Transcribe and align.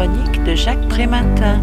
chronique 0.00 0.42
de 0.44 0.54
Jacques 0.54 0.88
Prématin. 0.88 1.62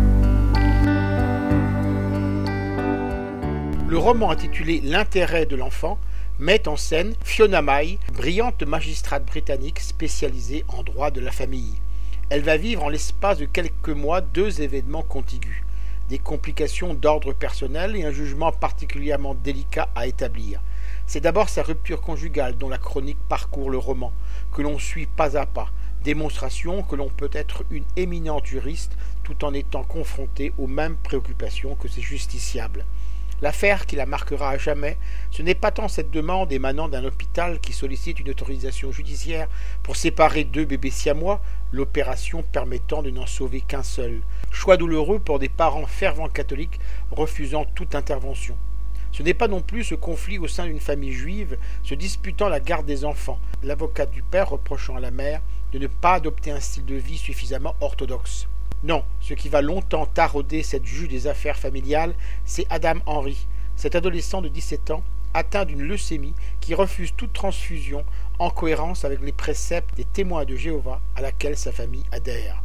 Le 3.88 3.98
roman 3.98 4.30
intitulé 4.30 4.80
L'intérêt 4.84 5.48
de 5.48 5.56
l'enfant 5.56 5.98
met 6.38 6.68
en 6.68 6.76
scène 6.76 7.16
Fiona 7.24 7.64
May, 7.64 7.98
brillante 8.14 8.62
magistrate 8.62 9.26
britannique 9.26 9.80
spécialisée 9.80 10.66
en 10.68 10.84
droit 10.84 11.10
de 11.10 11.20
la 11.20 11.32
famille. 11.32 11.80
Elle 12.30 12.44
va 12.44 12.58
vivre 12.58 12.84
en 12.84 12.90
l'espace 12.90 13.40
de 13.40 13.46
quelques 13.46 13.90
mois 13.90 14.22
deux 14.22 14.62
événements 14.62 15.02
contigus, 15.02 15.64
des 16.10 16.20
complications 16.20 16.94
d'ordre 16.94 17.34
personnel 17.34 17.96
et 17.96 18.04
un 18.04 18.12
jugement 18.12 18.52
particulièrement 18.52 19.34
délicat 19.34 19.90
à 19.96 20.06
établir. 20.06 20.62
C'est 21.08 21.22
d'abord 21.22 21.50
sa 21.50 21.64
rupture 21.64 22.02
conjugale 22.02 22.56
dont 22.56 22.70
la 22.70 22.78
chronique 22.78 23.18
parcourt 23.30 23.72
le 23.72 23.80
roman, 23.80 24.14
que 24.54 24.62
l'on 24.62 24.78
suit 24.78 25.08
pas 25.08 25.36
à 25.38 25.48
pas, 25.48 25.72
démonstration 26.04 26.84
que 26.84 26.96
l'on 26.96 27.10
peut 27.10 27.30
être 27.34 27.64
une 27.72 27.86
éminente 27.96 28.46
juriste 28.46 28.98
tout 29.24 29.44
en 29.44 29.54
étant 29.54 29.84
confronté 29.84 30.54
aux 30.58 30.68
mêmes 30.68 30.96
préoccupations 30.96 31.76
que 31.76 31.88
ses 31.88 32.02
justiciables. 32.02 32.86
L'affaire 33.40 33.86
qui 33.86 33.96
la 33.96 34.08
marquera 34.08 34.50
à 34.50 34.58
jamais, 34.58 34.98
ce 35.30 35.44
n'est 35.44 35.54
pas 35.54 35.70
tant 35.70 35.88
cette 35.88 36.10
demande 36.10 36.52
émanant 36.52 36.88
d'un 36.88 37.06
hôpital 37.06 37.60
qui 37.60 37.72
sollicite 37.72 38.20
une 38.20 38.32
autorisation 38.32 38.92
judiciaire 38.92 39.48
pour 39.84 39.96
séparer 39.96 40.44
deux 40.44 40.66
bébés 40.66 40.90
siamois, 40.90 41.40
l'opération 41.72 42.42
permettant 42.42 43.04
de 43.04 43.12
n'en 43.12 43.28
sauver 43.28 43.62
qu'un 43.62 43.84
seul. 43.84 44.22
Choix 44.50 44.76
douloureux 44.76 45.20
pour 45.20 45.38
des 45.38 45.50
parents 45.50 45.86
fervents 45.86 46.30
catholiques 46.30 46.80
refusant 47.12 47.66
toute 47.76 47.94
intervention. 47.94 48.58
Ce 49.12 49.22
n'est 49.22 49.36
pas 49.36 49.48
non 49.48 49.62
plus 49.62 49.84
ce 49.84 49.96
conflit 49.96 50.40
au 50.40 50.48
sein 50.48 50.66
d'une 50.66 50.80
famille 50.80 51.14
juive 51.14 51.58
se 51.84 51.94
disputant 51.94 52.50
la 52.50 52.60
garde 52.60 52.88
des 52.88 53.06
enfants, 53.06 53.40
l'avocat 53.62 54.08
du 54.08 54.24
père 54.24 54.50
reprochant 54.50 54.96
à 54.96 55.00
la 55.00 55.12
mère 55.12 55.42
de 55.74 55.80
ne 55.80 55.88
pas 55.88 56.14
adopter 56.14 56.52
un 56.52 56.60
style 56.60 56.86
de 56.86 56.96
vie 56.96 57.18
suffisamment 57.18 57.76
orthodoxe. 57.82 58.48
Non, 58.84 59.04
ce 59.22 59.34
qui 59.34 59.50
va 59.50 59.62
longtemps 59.62 60.06
tarauder 60.06 60.64
cette 60.64 60.86
juge 60.86 61.08
des 61.08 61.28
affaires 61.28 61.58
familiales, 61.58 62.14
c'est 62.46 62.68
Adam 62.70 63.00
Henry, 63.06 63.48
cet 63.76 63.96
adolescent 63.96 64.42
de 64.42 64.50
17 64.50 64.92
ans 64.92 65.04
atteint 65.34 65.66
d'une 65.66 65.82
leucémie 65.82 66.34
qui 66.62 66.74
refuse 66.74 67.14
toute 67.16 67.34
transfusion 67.34 68.04
en 68.40 68.50
cohérence 68.50 69.06
avec 69.06 69.22
les 69.22 69.32
préceptes 69.32 69.96
des 69.96 70.06
témoins 70.06 70.46
de 70.46 70.56
Jéhovah 70.56 71.02
à 71.16 71.22
laquelle 71.22 71.58
sa 71.58 71.72
famille 71.72 72.06
adhère. 72.12 72.62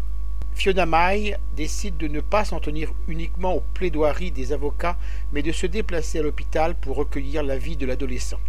Fiona 0.54 0.86
May 0.86 1.34
décide 1.56 1.96
de 1.96 2.08
ne 2.08 2.20
pas 2.20 2.44
s'en 2.44 2.60
tenir 2.60 2.92
uniquement 3.08 3.54
aux 3.54 3.64
plaidoiries 3.74 4.30
des 4.30 4.52
avocats, 4.52 4.98
mais 5.32 5.42
de 5.42 5.50
se 5.52 5.66
déplacer 5.66 6.18
à 6.18 6.22
l'hôpital 6.22 6.74
pour 6.74 6.96
recueillir 6.96 7.42
l'avis 7.42 7.76
de 7.76 7.86
l'adolescent 7.86 8.40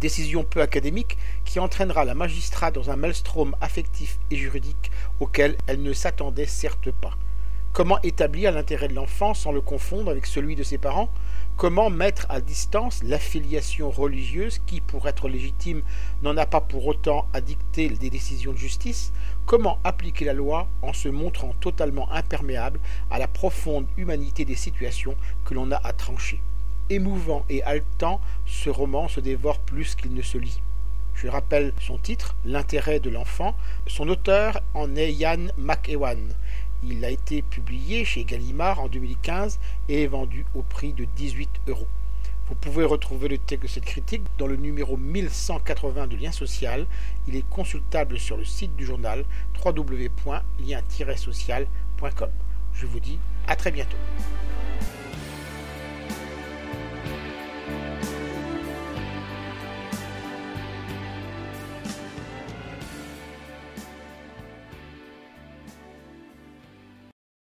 décision 0.00 0.44
peu 0.44 0.62
académique 0.62 1.18
qui 1.44 1.60
entraînera 1.60 2.04
la 2.04 2.14
magistrate 2.14 2.74
dans 2.74 2.90
un 2.90 2.96
maelstrom 2.96 3.54
affectif 3.60 4.18
et 4.30 4.36
juridique 4.36 4.90
auquel 5.20 5.56
elle 5.66 5.82
ne 5.82 5.92
s'attendait 5.92 6.46
certes 6.46 6.90
pas. 6.90 7.16
Comment 7.72 8.00
établir 8.02 8.50
l'intérêt 8.50 8.88
de 8.88 8.94
l'enfant 8.94 9.34
sans 9.34 9.52
le 9.52 9.60
confondre 9.60 10.10
avec 10.10 10.26
celui 10.26 10.56
de 10.56 10.62
ses 10.62 10.78
parents? 10.78 11.10
Comment 11.56 11.90
mettre 11.90 12.26
à 12.28 12.40
distance 12.40 13.02
l'affiliation 13.04 13.90
religieuse 13.90 14.60
qui, 14.66 14.80
pour 14.80 15.06
être 15.06 15.28
légitime, 15.28 15.82
n'en 16.22 16.36
a 16.36 16.46
pas 16.46 16.60
pour 16.60 16.86
autant 16.86 17.26
à 17.32 17.40
dicter 17.40 17.88
des 17.88 18.10
décisions 18.10 18.52
de 18.52 18.58
justice? 18.58 19.12
Comment 19.46 19.78
appliquer 19.84 20.24
la 20.24 20.32
loi 20.32 20.66
en 20.82 20.92
se 20.92 21.08
montrant 21.08 21.54
totalement 21.60 22.10
imperméable 22.10 22.80
à 23.10 23.18
la 23.18 23.28
profonde 23.28 23.86
humanité 23.96 24.44
des 24.44 24.56
situations 24.56 25.14
que 25.44 25.54
l'on 25.54 25.70
a 25.70 25.76
à 25.76 25.92
trancher? 25.92 26.40
Émouvant 26.90 27.44
et 27.48 27.62
haletant, 27.62 28.20
ce 28.46 28.70
roman 28.70 29.08
se 29.08 29.20
dévore 29.20 29.58
plus 29.58 29.94
qu'il 29.94 30.14
ne 30.14 30.22
se 30.22 30.38
lit. 30.38 30.60
Je 31.14 31.26
rappelle 31.26 31.72
son 31.80 31.98
titre, 31.98 32.36
L'intérêt 32.44 33.00
de 33.00 33.10
l'enfant. 33.10 33.56
Son 33.88 34.08
auteur 34.08 34.62
en 34.74 34.94
est 34.94 35.12
Yann 35.12 35.50
McEwan. 35.58 36.20
Il 36.84 37.04
a 37.04 37.10
été 37.10 37.42
publié 37.42 38.04
chez 38.04 38.22
Gallimard 38.22 38.78
en 38.80 38.86
2015 38.86 39.58
et 39.88 40.04
est 40.04 40.06
vendu 40.06 40.46
au 40.54 40.62
prix 40.62 40.92
de 40.92 41.06
18 41.16 41.50
euros. 41.66 41.88
Vous 42.48 42.54
pouvez 42.54 42.84
retrouver 42.84 43.26
le 43.28 43.38
texte 43.38 43.64
de 43.64 43.68
cette 43.68 43.84
critique 43.84 44.22
dans 44.38 44.46
le 44.46 44.56
numéro 44.56 44.96
1180 44.96 46.06
de 46.06 46.16
Lien 46.16 46.32
Social. 46.32 46.86
Il 47.26 47.34
est 47.34 47.48
consultable 47.50 48.18
sur 48.18 48.36
le 48.36 48.44
site 48.44 48.76
du 48.76 48.86
journal 48.86 49.24
www.lien-social.com. 49.62 52.30
Je 52.74 52.86
vous 52.86 53.00
dis 53.00 53.18
à 53.48 53.56
très 53.56 53.72
bientôt. 53.72 53.96